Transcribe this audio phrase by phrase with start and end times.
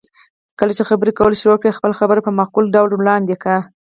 [0.59, 3.59] کله چې خبرې کول شروع کړئ، خپله خبره په معقول ډول وړاندې کړئ.